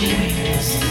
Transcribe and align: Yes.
Yes. 0.00 0.89